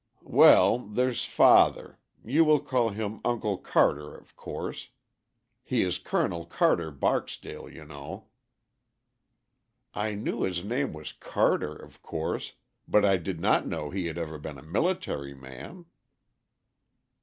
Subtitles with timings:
[0.33, 4.89] "Well, there's father; you will call him Uncle Carter, of course.
[5.61, 6.43] He is Col.
[6.47, 8.25] Carter Barksdale, you know."
[9.93, 12.53] "I knew his name was Carter, of course,
[12.87, 15.85] but I did not know he had ever been a military man."